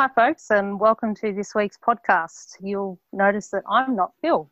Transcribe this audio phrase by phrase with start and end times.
[0.00, 2.56] Hi, folks, and welcome to this week's podcast.
[2.62, 4.50] You'll notice that I'm not Phil.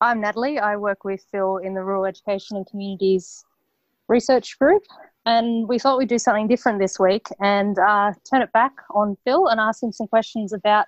[0.00, 0.60] I'm Natalie.
[0.60, 3.44] I work with Phil in the Rural Education and Communities
[4.06, 4.84] Research Group,
[5.24, 9.16] and we thought we'd do something different this week and uh, turn it back on
[9.24, 10.86] Phil and ask him some questions about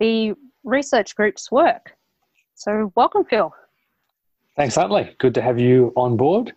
[0.00, 1.96] the research group's work.
[2.56, 3.54] So, welcome, Phil.
[4.54, 5.16] Thanks, Natalie.
[5.16, 6.52] Good to have you on board.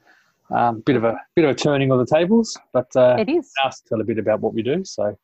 [0.50, 3.54] Um, bit of a bit of a turning of the tables, but uh, it is.
[3.64, 4.84] Ask tell a bit about what we do.
[4.84, 5.18] So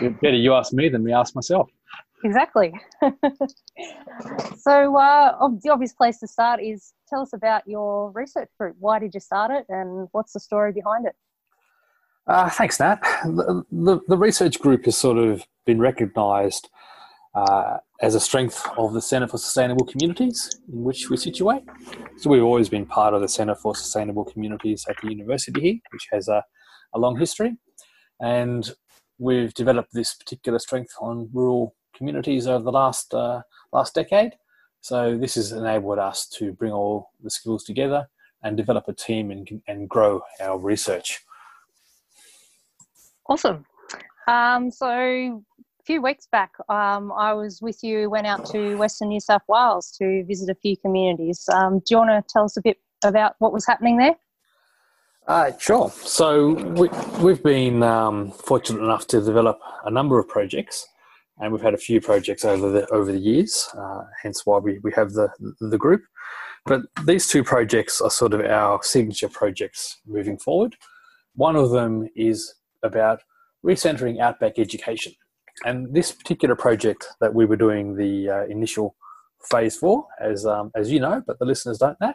[0.00, 1.68] better you ask me than me ask myself.
[2.24, 2.72] Exactly.
[4.58, 8.76] so, uh, the obvious place to start is tell us about your research group.
[8.78, 11.14] Why did you start it, and what's the story behind it?
[12.26, 13.00] Uh, thanks, Nat.
[13.24, 16.70] The, the, the, research group has sort of been recognised
[17.34, 21.64] uh, as a strength of the Centre for Sustainable Communities in which we situate.
[22.16, 25.78] So we've always been part of the Centre for Sustainable Communities at the university here,
[25.92, 26.42] which has a,
[26.94, 27.58] a long history.
[28.20, 28.70] And
[29.18, 34.32] we've developed this particular strength on rural communities over the last uh, last decade.
[34.80, 38.08] So this has enabled us to bring all the skills together
[38.42, 41.20] and develop a team and, and grow our research.
[43.26, 43.64] Awesome.
[44.28, 49.08] Um, so a few weeks back, um, I was with you, went out to Western
[49.08, 51.48] New South Wales to visit a few communities.
[51.52, 54.16] Um, do you want to tell us a bit about what was happening there?
[55.26, 55.90] Uh, sure.
[55.90, 56.88] So we,
[57.22, 60.86] we've been um, fortunate enough to develop a number of projects,
[61.38, 63.68] and we've had a few projects over the over the years.
[63.76, 65.28] Uh, hence why we, we have the
[65.60, 66.02] the group.
[66.66, 70.76] But these two projects are sort of our signature projects moving forward.
[71.34, 73.20] One of them is about
[73.64, 75.14] recentering outback education,
[75.64, 78.94] and this particular project that we were doing the uh, initial
[79.50, 82.12] phase for, as um, as you know, but the listeners don't know,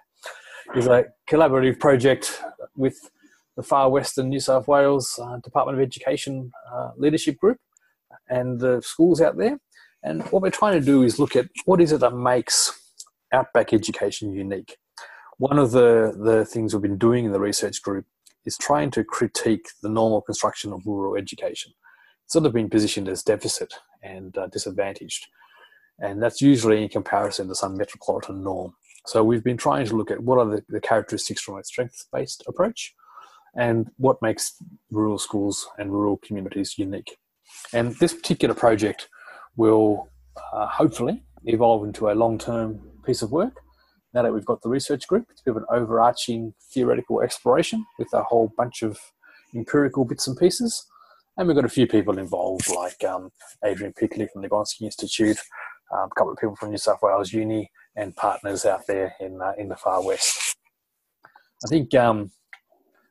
[0.76, 2.42] is a collaborative project
[2.76, 3.10] with
[3.56, 7.58] the Far Western New South Wales uh, Department of Education uh, leadership group
[8.30, 9.60] and the schools out there.
[10.04, 12.72] And what we're trying to do is look at what is it that makes
[13.34, 14.78] outback education unique.
[15.38, 18.06] One of the, the things we've been doing in the research group
[18.46, 21.74] is trying to critique the normal construction of rural education.
[22.26, 25.28] It's sort of been positioned as deficit and uh, disadvantaged.
[26.00, 28.76] And that's usually in comparison to some metropolitan norm.
[29.10, 32.44] So we've been trying to look at what are the, the characteristics from a strengths-based
[32.48, 32.94] approach
[33.56, 34.62] and what makes
[34.92, 37.18] rural schools and rural communities unique.
[37.74, 39.10] And this particular project
[39.56, 40.10] will
[40.54, 43.56] uh, hopefully evolve into a long-term piece of work.
[44.14, 47.84] Now that we've got the research group, it's a bit of an overarching theoretical exploration
[47.98, 49.00] with a whole bunch of
[49.56, 50.86] empirical bits and pieces.
[51.36, 53.32] And we've got a few people involved, like um,
[53.66, 55.40] Adrian Piccoli from the Gonski Institute,
[55.92, 59.42] um, a couple of people from New South Wales Uni, and partners out there in
[59.42, 60.56] uh, in the far west.
[61.66, 62.32] I think um,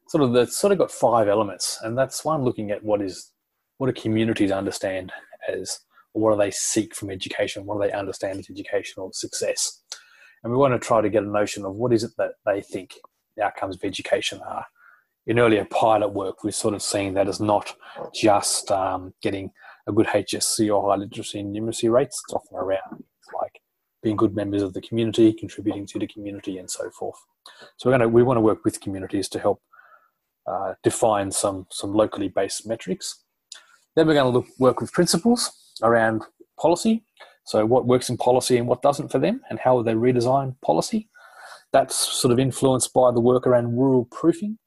[0.09, 3.33] sort of the sort of got five elements, and that's one looking at what is
[3.78, 5.12] what do communities understand
[5.49, 5.81] as,
[6.12, 7.65] what do they seek from education?
[7.65, 9.83] What do they understand as educational success?
[10.43, 12.60] And we want to try to get a notion of what is it that they
[12.60, 12.95] think
[13.37, 14.66] the outcomes of education are.
[15.27, 17.75] In earlier pilot work, we've sort of seen that as not
[18.15, 19.50] just um, getting
[19.87, 22.21] a good HSC or high literacy and numeracy rates.
[22.25, 23.05] It's often around
[24.03, 27.19] being good members of the community, contributing to the community, and so forth.
[27.76, 29.60] So we're going to we want to work with communities to help
[30.47, 33.25] uh, define some some locally based metrics.
[33.97, 36.22] Then we're going to look, work with principals around
[36.60, 37.04] policy.
[37.44, 41.09] So what works in policy and what doesn't for them, and how they redesign policy.
[41.72, 44.59] That's sort of influenced by the work around rural proofing.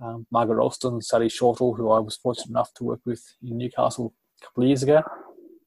[0.00, 4.14] Um, Margaret Alston, Sally Shortall, who I was fortunate enough to work with in Newcastle
[4.40, 5.02] a couple of years ago,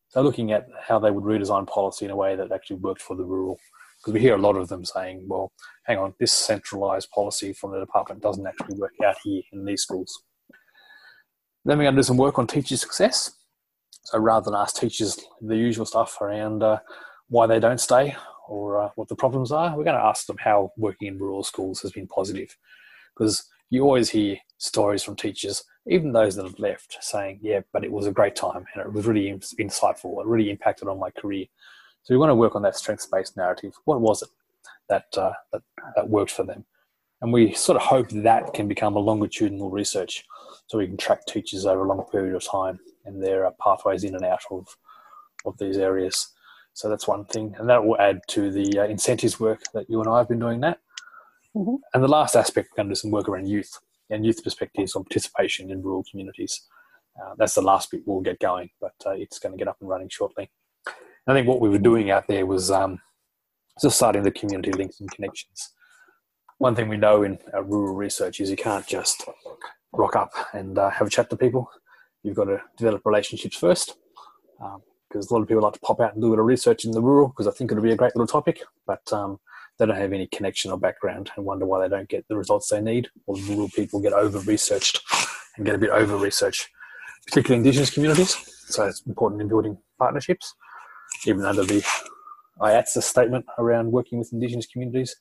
[0.09, 3.15] so looking at how they would redesign policy in a way that actually worked for
[3.15, 3.59] the rural,
[3.97, 5.51] because we hear a lot of them saying, well,
[5.85, 9.83] hang on, this centralised policy from the department doesn't actually work out here in these
[9.83, 10.23] schools.
[11.65, 13.31] Then we're going to do some work on teacher success.
[14.05, 16.79] So rather than ask teachers the usual stuff around uh,
[17.27, 18.15] why they don't stay
[18.47, 21.43] or uh, what the problems are, we're going to ask them how working in rural
[21.43, 22.57] schools has been positive.
[23.15, 27.83] Because you always hear stories from teachers even those that have left saying, yeah, but
[27.83, 30.21] it was a great time and it was really insightful.
[30.21, 31.45] It really impacted on my career.
[32.03, 33.73] So we want to work on that strengths-based narrative.
[33.85, 34.29] What was it
[34.87, 35.63] that, uh, that,
[35.95, 36.65] that worked for them?
[37.21, 40.23] And we sort of hope that can become a longitudinal research
[40.67, 44.03] so we can track teachers over a long period of time and their uh, pathways
[44.03, 44.67] in and out of,
[45.45, 46.33] of these areas.
[46.73, 47.55] So that's one thing.
[47.57, 50.39] And that will add to the uh, incentives work that you and I have been
[50.39, 50.79] doing that.
[51.55, 51.75] Mm-hmm.
[51.93, 53.79] And the last aspect, we're going to do some work around youth
[54.09, 56.67] and youth perspectives on participation in rural communities.
[57.19, 59.77] Uh, that's the last bit we'll get going, but uh, it's going to get up
[59.81, 60.49] and running shortly.
[61.27, 62.99] I think what we were doing out there was um,
[63.81, 65.73] just starting the community links and connections.
[66.57, 69.25] One thing we know in rural research is you can't just
[69.93, 71.69] rock up and uh, have a chat to people.
[72.23, 73.95] You've got to develop relationships first.
[74.57, 76.45] because um, a lot of people like to pop out and do a bit of
[76.45, 79.39] research in the rural because I think it'll be a great little topic, but um,
[79.79, 82.69] they don't have any connection or background and wonder why they don't get the results
[82.69, 85.01] they need, or rural people get over researched
[85.55, 86.67] and get a bit over researched,
[87.25, 88.35] particularly Indigenous communities.
[88.67, 90.53] So it's important in building partnerships,
[91.25, 91.83] even under the
[92.59, 95.15] AIATSIS statement around working with Indigenous communities.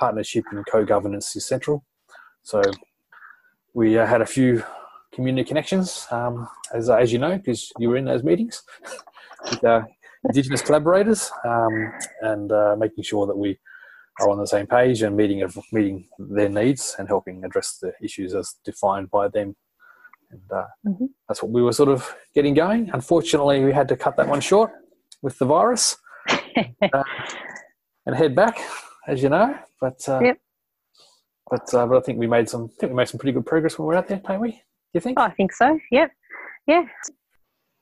[0.00, 1.84] Partnership and co governance is central.
[2.42, 2.62] So
[3.74, 4.64] we uh, had a few
[5.12, 8.62] community connections, um, as, as you know, because you were in those meetings
[9.50, 9.82] with uh,
[10.24, 13.58] Indigenous collaborators um, and uh, making sure that we
[14.20, 18.34] are on the same page and meeting meeting their needs and helping address the issues
[18.34, 19.56] as defined by them.
[20.30, 21.06] And uh, mm-hmm.
[21.28, 22.90] that's what we were sort of getting going.
[22.92, 24.70] Unfortunately, we had to cut that one short
[25.22, 25.96] with the virus
[26.28, 27.02] uh,
[28.06, 28.58] and head back,
[29.06, 29.56] as you know.
[29.80, 30.38] But uh, yep.
[31.50, 32.64] but uh, but I think we made some.
[32.64, 34.50] I think we made some pretty good progress when we were out there, don't we?
[34.50, 34.58] Do
[34.94, 35.18] you think?
[35.18, 35.78] I think so.
[35.90, 36.10] Yep.
[36.66, 36.84] Yeah.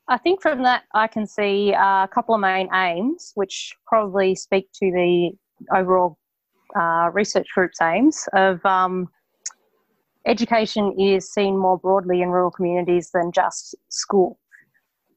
[0.09, 4.69] I think from that I can see a couple of main aims, which probably speak
[4.75, 5.33] to the
[5.75, 6.17] overall
[6.75, 9.09] uh, research group's aims of um,
[10.27, 14.39] education is seen more broadly in rural communities than just school,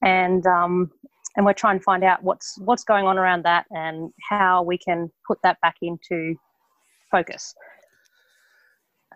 [0.03, 0.91] and um,
[1.35, 4.77] and we're trying to find out what's what's going on around that and how we
[4.77, 6.35] can put that back into
[7.11, 7.53] focus.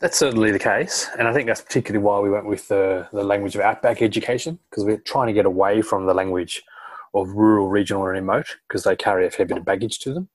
[0.01, 3.23] That's certainly the case, and I think that's particularly why we went with the the
[3.23, 6.63] language of outback education because we're trying to get away from the language
[7.13, 10.29] of rural, regional, and remote because they carry a fair bit of baggage to them.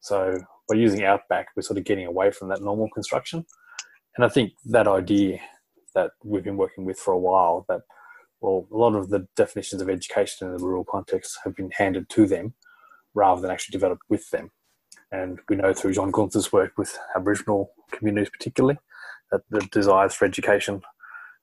[0.00, 3.44] So by using Outback, we're sort of getting away from that normal construction.
[4.16, 5.40] And I think that idea
[5.94, 7.80] that we've been working with for a while, that
[8.40, 12.08] well, a lot of the definitions of education in the rural context have been handed
[12.10, 12.54] to them
[13.14, 14.50] rather than actually developed with them.
[15.12, 18.78] And we know through John Guenther's work with Aboriginal communities, particularly,
[19.32, 20.80] that the desires for education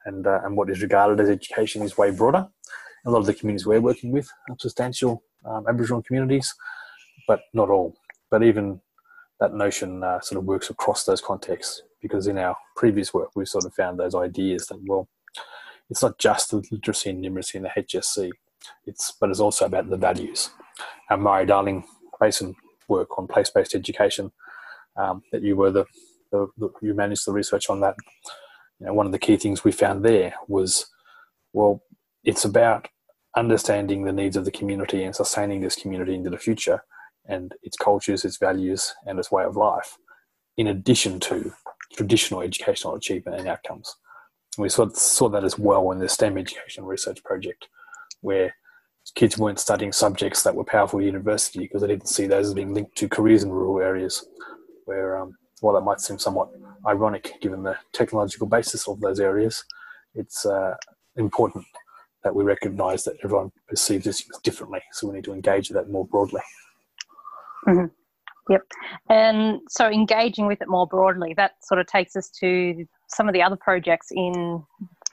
[0.05, 2.47] and, uh, and what is regarded as education is way broader.
[3.05, 6.53] A lot of the communities we're working with are substantial um, Aboriginal communities,
[7.27, 7.93] but not all.
[8.31, 8.81] But even
[9.39, 13.47] that notion uh, sort of works across those contexts because in our previous work we've
[13.47, 15.07] sort of found those ideas that well
[15.89, 18.31] it's not just the literacy and numeracy in the HSC
[18.85, 20.49] it's but it's also about the values.
[21.09, 21.83] Our Murray Darling
[22.19, 22.55] Basin
[22.87, 24.31] work on place-based education
[24.95, 25.85] um, that you were the,
[26.31, 27.95] the, the, you managed the research on that.
[28.79, 30.87] You know one of the key things we found there was
[31.53, 31.81] well
[32.23, 32.87] it's about
[33.35, 36.83] understanding the needs of the community and sustaining this community into the future
[37.27, 39.97] and its cultures, its values, and its way of life,
[40.57, 41.53] in addition to
[41.95, 43.95] traditional educational achievement and outcomes.
[44.57, 47.67] And we saw, saw that as well in the STEM education research project,
[48.21, 48.55] where
[49.15, 52.53] kids weren't studying subjects that were powerful at university because they didn't see those as
[52.53, 54.27] being linked to careers in rural areas,
[54.85, 56.49] where, um, while that might seem somewhat
[56.85, 59.63] ironic given the technological basis of those areas,
[60.15, 60.75] it's uh,
[61.15, 61.65] important
[62.23, 65.91] that we recognise that everyone perceives this differently, so we need to engage with that
[65.91, 66.41] more broadly.
[67.67, 67.85] Mm-hmm.
[68.49, 68.61] Yep.
[69.09, 73.33] And so engaging with it more broadly, that sort of takes us to some of
[73.33, 74.63] the other projects in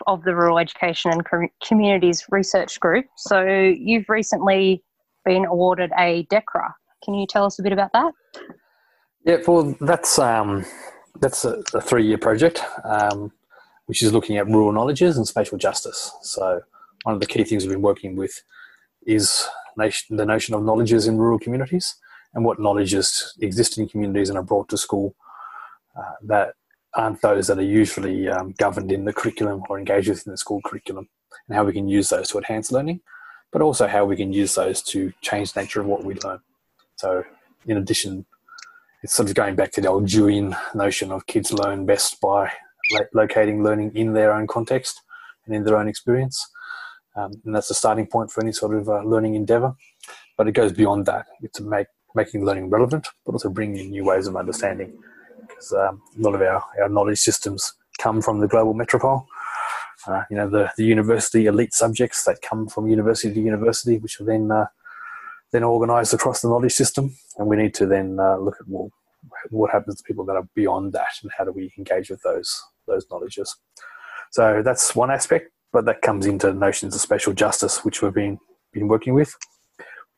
[0.07, 3.07] of the Rural Education and Communities Research Group.
[3.17, 4.83] So you've recently
[5.25, 6.73] been awarded a DECRA.
[7.05, 8.13] Can you tell us a bit about that?
[9.25, 10.65] Yeah, well, that's um,
[11.21, 13.33] that's a, a three-year project, um,
[13.87, 16.13] which is looking at rural knowledges and spatial justice.
[16.23, 16.61] So
[17.05, 18.43] one of the key things we've been working with
[19.07, 21.97] is nation, the notion of knowledges in rural communities
[22.35, 25.15] and what knowledges exist in communities and are brought to school
[25.97, 26.55] uh, that
[26.95, 30.39] aren't those that are usually um, governed in the curriculum or engaged with in the
[30.39, 31.09] school curriculum,
[31.49, 33.01] and how we can use those to enhance learning,
[33.53, 36.41] but also how we can use those to change the nature of what we learn.
[36.97, 37.25] So,
[37.67, 38.27] in addition,
[39.03, 42.51] it's sort of going back to the old Deweyan notion of kids learn best by
[43.13, 45.03] locating learning in their own context
[45.47, 46.47] and in their own experience.
[47.17, 49.75] Um, and that's the starting point for any sort of uh, learning endeavor.
[50.37, 51.27] But it goes beyond that.
[51.43, 54.97] It's to make making learning relevant, but also bringing in new ways of understanding.
[55.41, 59.27] Because um, a lot of our, our knowledge systems come from the global metropole.
[60.07, 64.21] Uh, you know, the, the university elite subjects that come from university to university, which
[64.21, 64.67] are then uh,
[65.53, 67.17] then organised across the knowledge system.
[67.39, 68.91] And we need to then uh, look at well,
[69.51, 72.63] what happens to people that are beyond that, and how do we engage with those
[72.87, 73.57] those knowledges.
[74.31, 78.39] So that's one aspect, but that comes into notions of spatial justice, which we've been
[78.73, 79.35] been working with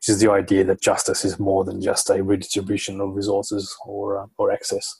[0.07, 4.21] which is the idea that justice is more than just a redistribution of resources or,
[4.21, 4.95] uh, or access.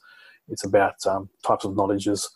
[0.50, 2.30] It's about um, types of knowledges,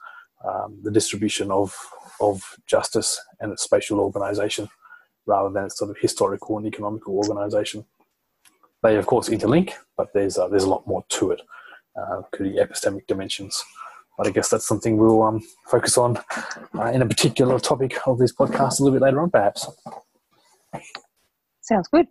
[0.47, 1.75] um, the distribution of,
[2.21, 4.69] of justice and its spatial organisation
[5.25, 7.83] rather than its sort of historical and economical organisation.
[8.83, 11.41] They, of course, interlink, but there's, uh, there's a lot more to it,
[11.99, 13.61] uh, could epistemic dimensions.
[14.17, 16.19] But I guess that's something we'll um, focus on
[16.79, 19.67] uh, in a particular topic of this podcast a little bit later on, perhaps.
[21.59, 22.07] Sounds good.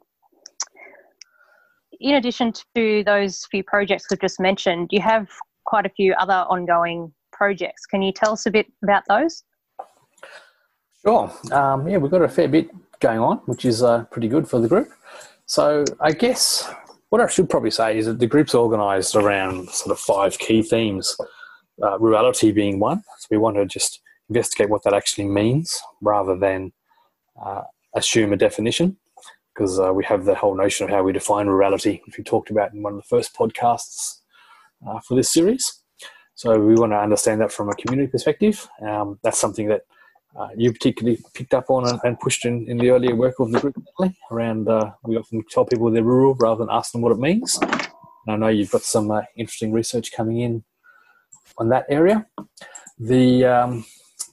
[2.00, 5.28] In addition to those few projects we've just mentioned, you have
[5.66, 7.84] quite a few other ongoing projects.
[7.84, 9.44] Can you tell us a bit about those?
[11.02, 11.30] Sure.
[11.52, 14.58] Um, yeah, we've got a fair bit going on, which is uh, pretty good for
[14.60, 14.88] the group.
[15.44, 16.72] So I guess
[17.10, 20.62] what I should probably say is that the group's organised around sort of five key
[20.62, 21.16] themes,
[21.82, 23.02] uh, rurality being one.
[23.18, 26.72] So we want to just investigate what that actually means rather than
[27.44, 27.62] uh,
[27.94, 28.96] assume a definition
[29.60, 32.50] because uh, we have the whole notion of how we define rurality, which we talked
[32.50, 34.20] about in one of the first podcasts
[34.88, 35.82] uh, for this series.
[36.34, 38.66] So we want to understand that from a community perspective.
[38.80, 39.82] Um, that's something that
[40.34, 43.52] uh, you particularly picked up on and, and, pushed in, in the earlier work of
[43.52, 43.76] the group
[44.30, 47.58] around uh, we often tell people they're rural rather than ask them what it means.
[47.60, 50.64] And I know you've got some uh, interesting research coming in
[51.58, 52.26] on that area.
[52.98, 53.84] The um,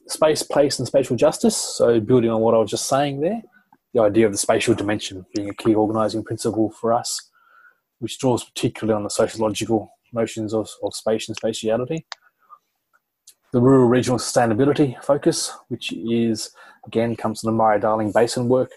[0.07, 1.57] space, place, and spatial justice.
[1.57, 3.41] So, building on what I was just saying there,
[3.97, 7.31] the idea of the spatial dimension being a key organising principle for us,
[7.97, 12.05] which draws particularly on the sociological notions of, of space and spatiality.
[13.53, 16.51] The rural regional sustainability focus, which is
[16.85, 18.71] again comes from the Murray Darling Basin work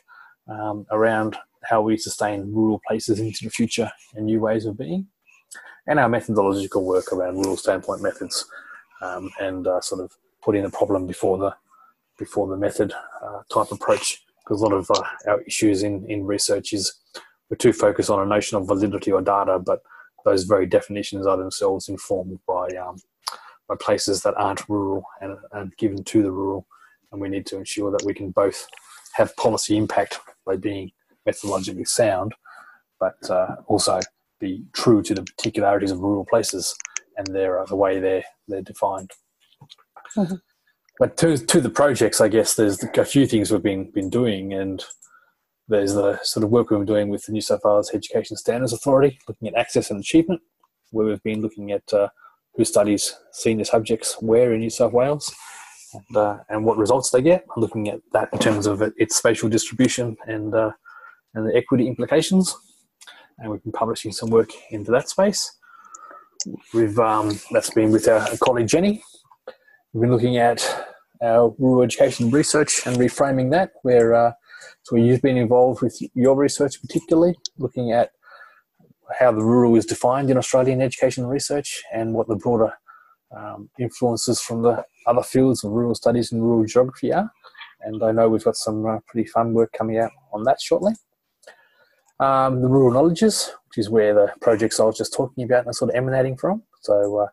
[0.49, 5.07] um, around how we sustain rural places into the future and new ways of being,
[5.87, 8.47] and our methodological work around rural standpoint methods
[9.03, 11.55] um, and uh, sort of putting the problem before the
[12.17, 14.23] before the method uh, type approach.
[14.51, 16.93] Because a lot of uh, our issues in, in research is
[17.49, 19.81] we're too focused on a notion of validity or data, but
[20.25, 22.97] those very definitions are themselves informed by um,
[23.69, 26.67] by places that aren't rural and, and given to the rural,
[27.13, 28.67] and we need to ensure that we can both
[29.13, 30.91] have policy impact by being
[31.29, 32.35] methodologically sound,
[32.99, 34.01] but uh, also
[34.41, 36.75] be true to the particularities of rural places
[37.17, 39.13] and their uh, the way they're they're defined.
[40.17, 40.35] Mm-hmm.
[41.01, 44.53] But to to the projects, I guess there's a few things we've been been doing,
[44.53, 44.85] and
[45.67, 48.75] there's the sort of work we've been doing with the New South Wales Education Standards
[48.75, 50.43] Authority, looking at access and achievement,
[50.91, 52.09] where we've been looking at uh,
[52.55, 55.35] who studies senior subjects where in New South Wales.
[55.93, 59.49] And, uh, and what results they get, looking at that in terms of its spatial
[59.49, 60.71] distribution and uh,
[61.35, 62.55] and the equity implications.
[63.39, 65.51] And we've been publishing some work into that space.
[66.75, 69.03] We've um, that's been with our colleague Jenny,
[69.93, 70.90] We've been looking at
[71.23, 74.33] our rural education research and reframing that, where uh,
[74.83, 78.11] so you've been involved with your research, particularly looking at
[79.19, 82.73] how the rural is defined in Australian education research and what the broader
[83.37, 87.31] um, influences from the other fields of rural studies and rural geography are.
[87.83, 90.93] And I know we've got some uh, pretty fun work coming out on that shortly.
[92.19, 95.73] Um, the rural knowledges, which is where the projects I was just talking about are
[95.73, 96.63] sort of emanating from.
[96.83, 97.27] So uh,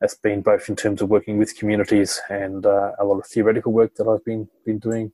[0.00, 3.72] that's been both in terms of working with communities and uh, a lot of theoretical
[3.72, 5.12] work that I've been been doing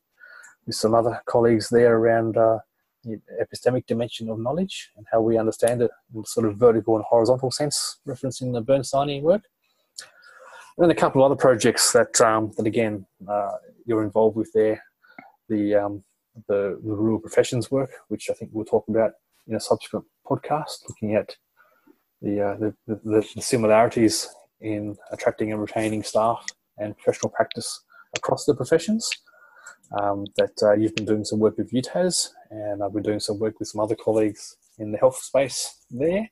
[0.67, 2.59] with some other colleagues there around uh,
[3.05, 7.05] the epistemic dimension of knowledge and how we understand it in sort of vertical and
[7.05, 9.43] horizontal sense, referencing the Bernstein work.
[10.77, 13.53] And then a couple of other projects that um, that again uh,
[13.85, 14.83] you're involved with there,
[15.49, 16.05] the, um,
[16.49, 19.13] the the rural professions work, which I think we'll talk about
[19.47, 21.37] in a subsequent podcast, looking at
[22.23, 24.29] the, uh, the, the, the similarities
[24.63, 26.45] in attracting and retaining staff
[26.79, 27.83] and professional practice
[28.17, 29.11] across the professions.
[30.01, 33.39] Um, that uh, you've been doing some work with UTAS, and I've been doing some
[33.39, 36.31] work with some other colleagues in the health space there.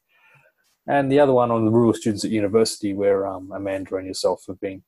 [0.86, 4.44] And the other one on the rural students at university, where um, Amanda and yourself
[4.48, 4.82] have been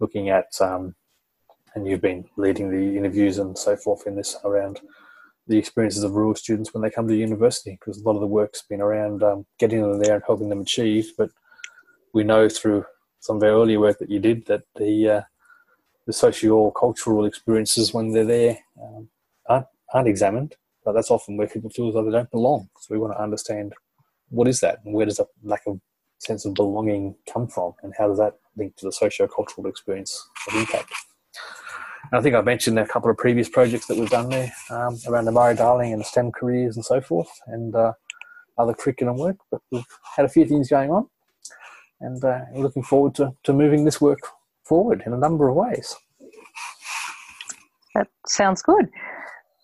[0.00, 0.94] looking at, um,
[1.74, 4.80] and you've been leading the interviews and so forth in this around
[5.46, 8.26] the experiences of rural students when they come to university, because a lot of the
[8.26, 11.28] work's been around um, getting them there and helping them achieve, but
[12.16, 12.82] we know through
[13.20, 15.22] some of our earlier work that you did that the uh,
[16.06, 19.08] the socio cultural experiences when they're there um,
[19.48, 22.68] aren't, aren't examined, but that's often where people feel that they don't belong.
[22.80, 23.74] So we want to understand
[24.30, 25.78] what is that and where does that lack of
[26.18, 30.26] sense of belonging come from and how does that link to the socio cultural experience
[30.48, 30.90] of impact.
[32.10, 34.96] And I think I've mentioned a couple of previous projects that we've done there um,
[35.06, 37.92] around the Murray Darling and STEM careers and so forth and uh,
[38.56, 41.08] other curriculum work, but we've had a few things going on
[42.00, 44.20] and uh, looking forward to, to moving this work
[44.64, 45.94] forward in a number of ways.
[47.94, 48.88] That sounds good.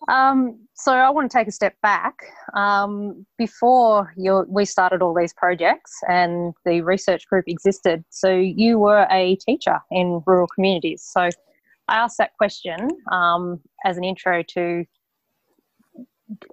[0.09, 2.15] Um, so I want to take a step back.
[2.55, 4.13] Um, before
[4.47, 9.79] we started all these projects and the research group existed, so you were a teacher
[9.91, 11.07] in rural communities.
[11.09, 11.29] So
[11.87, 14.85] I asked that question um, as an intro to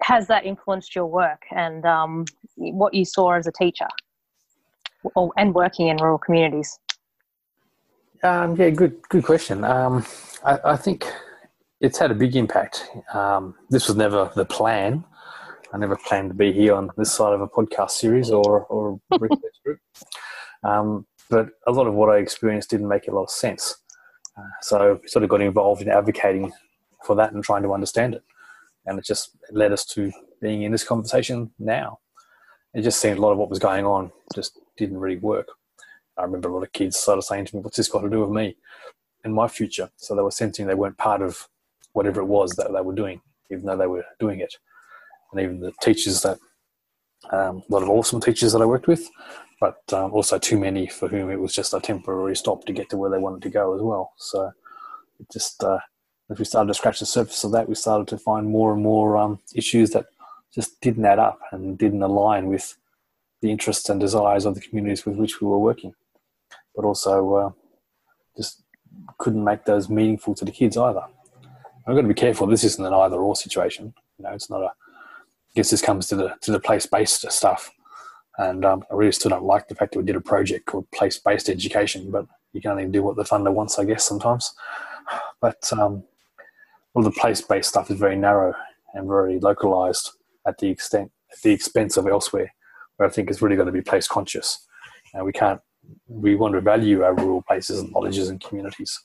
[0.03, 2.25] has that influenced your work and um,
[2.57, 3.89] what you saw as a teacher?
[5.37, 6.79] And working in rural communities?
[8.23, 9.65] Um, yeah, good good question.
[9.65, 10.05] Um,
[10.45, 11.11] I, I, think
[11.81, 12.87] it's had a big impact.
[13.15, 15.05] Um, this was never the plan,
[15.73, 19.01] I never planned to be here on this side of a podcast series or, or
[19.21, 19.79] research group.
[20.65, 23.77] Um, but a lot of what I experienced didn't make a lot of sense.
[24.37, 26.53] Uh, so sort of got involved in advocating
[27.05, 28.23] for that and trying to understand it.
[28.87, 32.01] And it just led us to being in this conversation now.
[32.75, 35.49] It just seemed a lot of what was going on just didn't really work.
[36.17, 38.21] I remember a lot of kids of saying to me, What's this got to do
[38.21, 38.57] with me
[39.25, 39.91] and my future?
[39.97, 41.49] So they were sensing they weren't part of
[41.93, 43.21] whatever it was that they were doing,
[43.51, 44.55] even though they were doing it.
[45.33, 46.39] And even the teachers that,
[47.31, 49.09] um, a lot of awesome teachers that I worked with,
[49.61, 52.89] but um, also too many for whom it was just a temporary stop to get
[52.91, 54.13] to where they wanted to go as well.
[54.17, 54.51] So
[55.21, 55.79] it just, uh,
[56.31, 58.83] as we started to scratch the surface of that, we started to find more and
[58.83, 60.07] more um, issues that
[60.55, 62.77] just didn't add up and didn't align with
[63.41, 65.95] the interests and desires of the communities with which we were working,
[66.75, 67.51] but also uh,
[68.37, 68.63] just
[69.19, 71.03] couldn't make those meaningful to the kids either.
[71.87, 72.47] I've got to be careful.
[72.47, 73.95] This isn't an either or situation.
[74.19, 74.67] You know, it's not a.
[74.67, 77.73] I guess this comes to the to the place based stuff,
[78.39, 80.91] and um, I really still don't like the fact that we did a project called
[80.93, 84.55] place based education, but you can only do what the funder wants, I guess, sometimes.
[85.41, 86.05] But um,
[86.95, 88.55] all the place based stuff is very narrow
[88.95, 90.13] and very localized
[90.47, 92.53] at the extent at the expense of elsewhere,
[93.07, 94.67] I think it's really got to be place conscious.
[95.15, 95.61] And we can't
[96.09, 98.99] we want to value our rural places and villages and communities,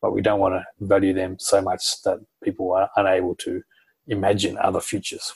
[0.00, 3.62] but we don't want to value them so much that people are unable to
[4.06, 5.32] imagine other futures.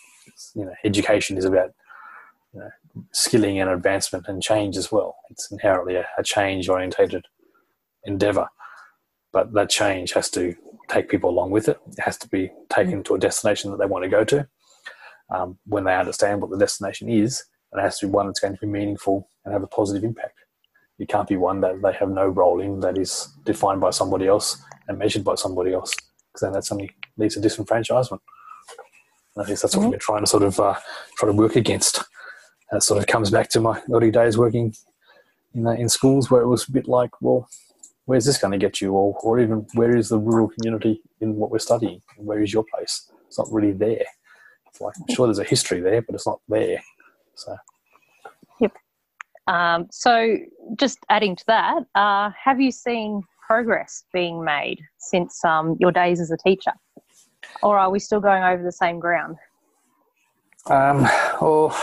[0.55, 1.71] You know, education is about
[2.53, 2.71] you know,
[3.13, 5.17] skilling and advancement and change as well.
[5.31, 7.27] It's inherently a, a change orientated
[8.05, 8.49] endeavor,
[9.33, 10.55] but that change has to
[10.89, 11.79] take people along with it.
[11.97, 14.47] It has to be taken to a destination that they want to go to
[15.35, 17.43] um, when they understand what the destination is,
[17.73, 20.05] and it has to be one that's going to be meaningful and have a positive
[20.05, 20.39] impact.
[20.99, 24.29] It can't be one that they have no role in that is defined by somebody
[24.29, 25.95] else and measured by somebody else,
[26.33, 28.21] because then that only leads to disenfranchisement.
[29.35, 29.93] And I guess that's what mm-hmm.
[29.93, 30.75] we're trying to sort of uh,
[31.17, 31.99] try to work against.
[32.71, 34.75] And it sort of comes back to my early days working
[35.55, 37.49] in, uh, in schools where it was a bit like, well,
[38.05, 38.93] where's this going to get you?
[38.93, 42.03] Or, or even where is the rural community in what we're studying?
[42.17, 43.11] Where is your place?
[43.27, 44.05] It's not really there.
[44.69, 46.83] It's like, I'm sure there's a history there, but it's not there.
[47.35, 47.57] So.
[48.61, 48.73] Yep.
[49.47, 50.37] Um, so,
[50.77, 56.21] just adding to that, uh, have you seen progress being made since um, your days
[56.21, 56.73] as a teacher?
[57.63, 59.37] Or are we still going over the same ground?
[60.71, 61.03] Um,
[61.41, 61.77] well,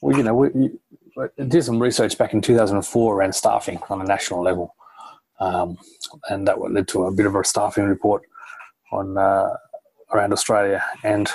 [0.00, 0.70] well, you know, we,
[1.18, 4.74] I did some research back in 2004 around staffing on a national level.
[5.38, 5.78] Um,
[6.28, 8.22] and that led to a bit of a staffing report
[8.92, 9.54] on uh,
[10.12, 10.82] around Australia.
[11.02, 11.30] And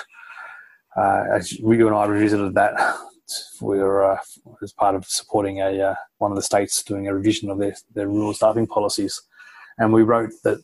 [0.96, 2.98] uh, as you and I revisited that,
[3.62, 4.18] we were uh,
[4.62, 7.76] as part of supporting a uh, one of the states doing a revision of their,
[7.94, 9.22] their rural staffing policies.
[9.78, 10.60] And we wrote that,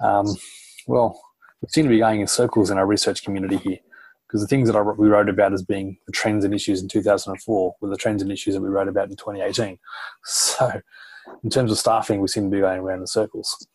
[0.00, 0.26] um,
[0.86, 1.20] well,
[1.60, 3.78] we seem to be going in circles in our research community here
[4.26, 6.88] because the things that I, we wrote about as being the trends and issues in
[6.88, 9.78] 2004 were the trends and issues that we wrote about in 2018.
[10.24, 10.80] So,
[11.42, 13.66] in terms of staffing, we seem to be going around in circles.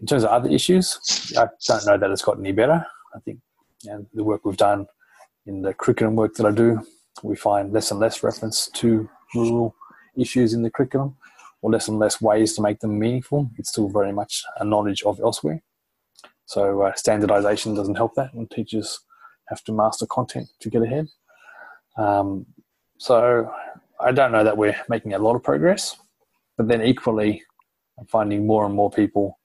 [0.00, 2.84] In terms of other issues, I don't know that it's got any better.
[3.14, 3.40] I think
[3.84, 4.86] and the work we've done
[5.46, 6.80] in the curriculum work that I do,
[7.22, 9.74] we find less and less reference to rural
[10.16, 11.16] issues in the curriculum
[11.62, 13.50] or less and less ways to make them meaningful.
[13.56, 15.62] It's still very much a knowledge of elsewhere.
[16.46, 19.00] So uh, standardization doesn't help that when teachers
[19.48, 21.08] have to master content to get ahead.
[21.96, 22.46] Um,
[22.98, 23.50] so
[24.00, 25.96] I don't know that we're making a lot of progress,
[26.56, 27.42] but then equally,
[27.98, 29.38] I'm finding more and more people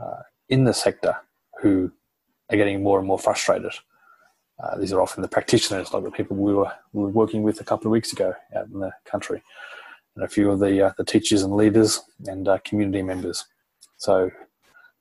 [0.00, 1.16] uh, in the sector
[1.60, 1.92] who
[2.50, 3.72] are getting more and more frustrated.
[4.62, 7.60] Uh, these are often the practitioners, like the people we were, we were working with
[7.60, 9.42] a couple of weeks ago out in the country,
[10.14, 13.46] and a few of the uh, the teachers and leaders and uh, community members.
[13.96, 14.30] So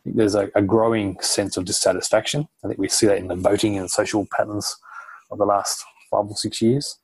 [0.06, 2.48] there's a, a, growing sense of dissatisfaction.
[2.64, 4.76] I think we see that in the voting and social patterns
[5.30, 6.98] of the last five or six years.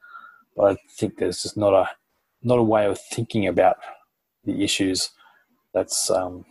[0.55, 1.89] But I think there's just not a
[2.41, 3.77] not a way of thinking about
[4.45, 5.09] the issues
[5.73, 6.45] that's um,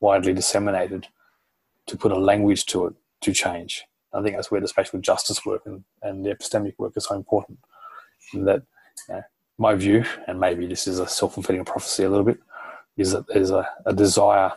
[0.00, 1.08] widely disseminated
[1.86, 3.84] to put a language to it to change.
[4.12, 7.14] I think that's where the spatial justice work and, and the epistemic work is so
[7.14, 7.58] important.
[8.34, 8.62] That
[9.58, 12.38] my view, and maybe this is a self fulfilling prophecy a little bit,
[12.96, 14.52] is that there's a, a desire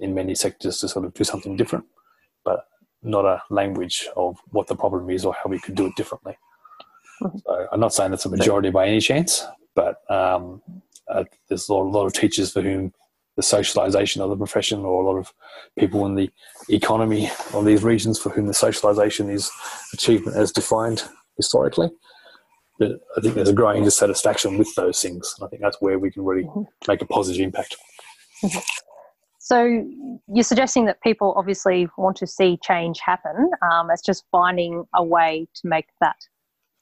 [0.00, 1.84] in many sectors to sort of do something different,
[2.44, 2.66] but
[3.02, 6.36] not a language of what the problem is or how we could do it differently.
[7.22, 7.38] Mm-hmm.
[7.38, 10.62] So I'm not saying that's a majority by any chance, but um,
[11.08, 12.92] uh, there's a lot, a lot, of teachers for whom
[13.40, 15.32] the socialization of the profession, or a lot of
[15.78, 16.28] people in the
[16.68, 19.50] economy of these regions for whom the socialization is
[19.94, 21.02] achievement as defined
[21.36, 21.90] historically.
[22.78, 25.34] But I think there's a growing dissatisfaction with those things.
[25.38, 26.62] And I think that's where we can really mm-hmm.
[26.88, 27.76] make a positive impact.
[28.42, 28.58] Mm-hmm.
[29.38, 29.84] So
[30.32, 33.50] you're suggesting that people obviously want to see change happen.
[33.70, 36.16] Um, it's just finding a way to make that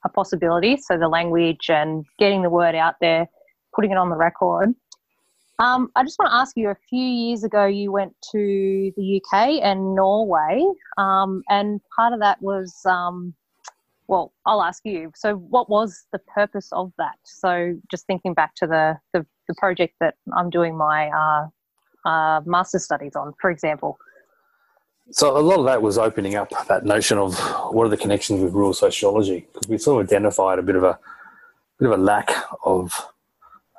[0.05, 0.77] a possibility.
[0.77, 3.27] So the language and getting the word out there,
[3.75, 4.75] putting it on the record.
[5.61, 9.21] Um, I just want to ask you a few years ago, you went to the
[9.21, 10.65] UK and Norway,
[10.97, 13.35] um, and part of that was, um,
[14.07, 15.11] well, I'll ask you.
[15.17, 17.17] So, what was the purpose of that?
[17.25, 22.41] So, just thinking back to the, the, the project that I'm doing my uh, uh,
[22.47, 23.99] master's studies on, for example.
[25.11, 27.39] So a lot of that was opening up that notion of
[27.73, 30.85] what are the connections with rural sociology because we sort of identified a bit of
[30.85, 30.99] a
[31.79, 32.31] bit of a lack
[32.63, 32.93] of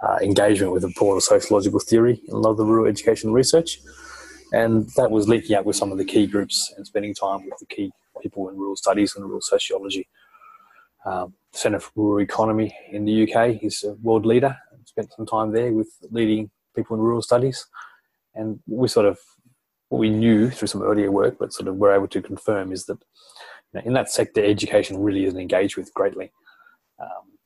[0.03, 3.79] uh, engagement with the broader sociological theory in a lot of the rural education research,
[4.51, 7.57] and that was linking up with some of the key groups and spending time with
[7.59, 10.07] the key people in rural studies and rural sociology.
[11.05, 14.57] Um, the Centre for Rural Economy in the UK is a world leader.
[14.71, 17.65] I Spent some time there with leading people in rural studies
[18.35, 19.19] and we sort of
[19.89, 22.85] what we knew through some earlier work, but sort of were able to confirm is
[22.85, 22.97] that
[23.73, 26.31] you know, in that sector, education really isn't engaged with greatly,
[26.99, 27.37] um,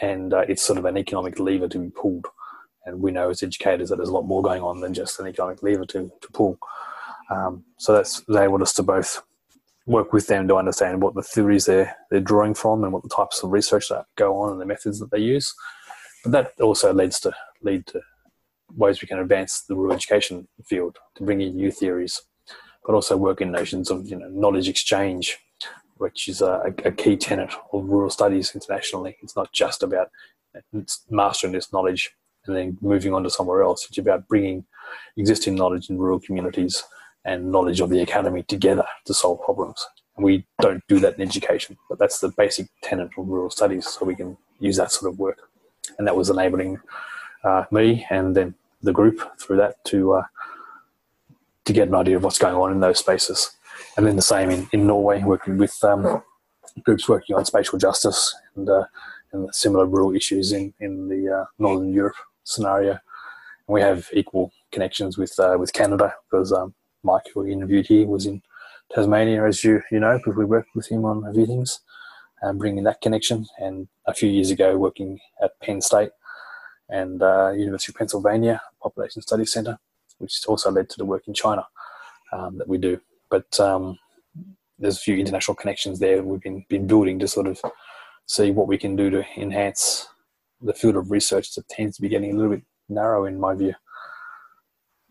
[0.00, 2.26] and uh, it's sort of an economic lever to be pulled.
[2.86, 5.26] And we know as educators that there's a lot more going on than just an
[5.26, 6.58] economic lever to to pull.
[7.30, 9.22] Um, so that's enabled us to both
[9.86, 13.08] work with them to understand what the theories they're they're drawing from and what the
[13.08, 15.54] types of research that go on and the methods that they use.
[16.22, 17.32] But that also leads to
[17.62, 18.00] lead to
[18.76, 22.20] ways we can advance the rural education field to bring in new theories,
[22.84, 25.38] but also work in notions of you know knowledge exchange,
[25.98, 29.16] which is a, a key tenet of rural studies internationally.
[29.22, 30.10] It's not just about
[31.10, 32.12] mastering this knowledge
[32.46, 33.86] and then moving on to somewhere else.
[33.88, 34.64] It's about bringing
[35.16, 36.82] existing knowledge in rural communities
[37.24, 39.86] and knowledge of the academy together to solve problems.
[40.16, 43.86] And we don't do that in education, but that's the basic tenet of rural studies,
[43.86, 45.38] so we can use that sort of work.
[45.98, 46.80] And that was enabling
[47.44, 50.24] uh, me and then the group through that to uh,
[51.64, 53.50] to get an idea of what's going on in those spaces.
[53.98, 56.22] And then the same in, in Norway, working with um,
[56.84, 58.84] groups working on spatial justice and, uh,
[59.32, 62.92] and similar rural issues in, in the uh, Northern Europe scenario.
[62.92, 63.00] And
[63.66, 68.06] we have equal connections with uh, with Canada because um, Mike, who we interviewed here,
[68.06, 68.40] was in
[68.94, 71.80] Tasmania, as you you know, because we worked with him on a few things,
[72.42, 73.46] and bringing that connection.
[73.58, 76.10] And a few years ago, working at Penn State,
[76.88, 79.76] and uh, University of Pennsylvania Population Studies Center,
[80.18, 81.66] which also led to the work in China
[82.32, 83.00] um, that we do.
[83.30, 83.98] But um,
[84.78, 87.60] there's a few international connections there we've been, been building to sort of
[88.26, 90.06] see what we can do to enhance
[90.60, 93.54] the field of research that tends to be getting a little bit narrow in my
[93.54, 93.74] view.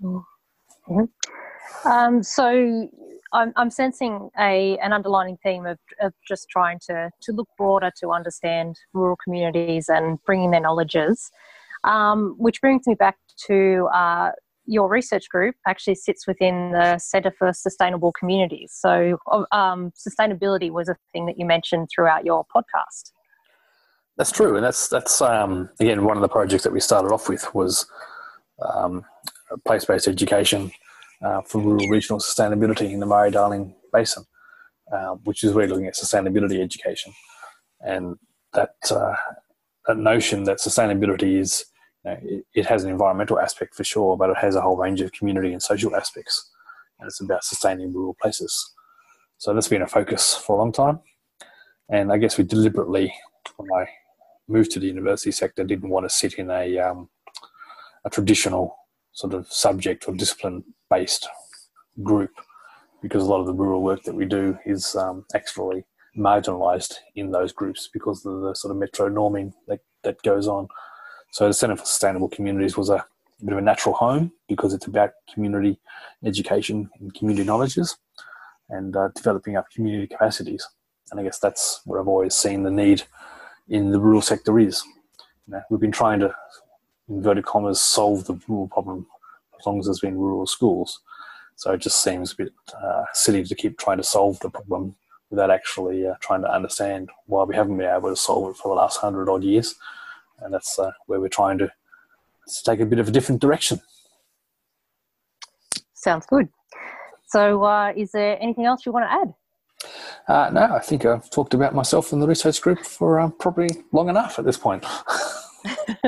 [0.01, 1.03] Mm-hmm.
[1.85, 2.89] Um, so
[3.33, 7.91] I'm, I'm sensing a an underlining theme of, of just trying to, to look broader
[7.99, 11.29] to understand rural communities and bringing their knowledges.
[11.83, 14.31] Um, which brings me back to uh,
[14.67, 18.73] your research group actually sits within the Centre for Sustainable Communities.
[18.77, 19.17] So,
[19.51, 23.11] um, sustainability was a thing that you mentioned throughout your podcast.
[24.17, 27.29] That's true, and that's that's um, again one of the projects that we started off
[27.29, 27.85] with was
[28.61, 29.05] um,
[29.65, 30.71] place-based education
[31.23, 34.25] uh, for rural regional sustainability in the Murray-Darling Basin,
[34.91, 37.13] uh, which is really looking at sustainability education,
[37.81, 38.17] and
[38.53, 39.15] that uh,
[39.85, 41.65] that notion that sustainability is
[42.07, 45.01] know, it, it, has an environmental aspect for sure, but it has a whole range
[45.01, 46.49] of community and social aspects,
[46.99, 48.73] and it's about sustaining rural places.
[49.37, 50.99] So that's been a focus for a long time,
[51.89, 53.13] and I guess we deliberately,
[53.57, 53.87] when I
[54.47, 57.09] moved to the university sector, didn't want to sit in a um,
[58.05, 58.75] a traditional
[59.11, 61.27] sort of subject or discipline based
[62.03, 62.31] group
[63.01, 65.83] because a lot of the rural work that we do is um, actually
[66.17, 70.67] marginalized in those groups because of the sort of metro norming that, that goes on.
[71.31, 73.05] So the Centre for Sustainable Communities was a
[73.43, 75.79] bit of a natural home because it's about community
[76.25, 77.97] education and community knowledges
[78.69, 80.67] and uh, developing up community capacities.
[81.11, 83.03] And I guess that's where I've always seen the need
[83.69, 84.83] in the rural sector is.
[85.47, 86.33] You know, we've been trying to,
[87.07, 89.07] inverted commas, solve the rural problem
[89.59, 90.99] as long as there's been rural schools.
[91.55, 94.95] So it just seems a bit uh, silly to keep trying to solve the problem
[95.29, 98.69] without actually uh, trying to understand why we haven't been able to solve it for
[98.69, 99.75] the last hundred odd years.
[100.39, 103.81] And that's uh, where we're trying to, to take a bit of a different direction.
[105.93, 106.49] Sounds good.
[107.27, 109.33] So, uh, is there anything else you want to add?
[110.27, 113.69] Uh, no, I think I've talked about myself and the research group for um, probably
[113.91, 114.85] long enough at this point.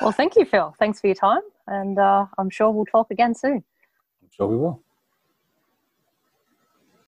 [0.00, 0.74] well, thank you, Phil.
[0.78, 3.64] Thanks for your time, and uh, I'm sure we'll talk again soon.
[4.22, 4.82] I'm sure we will.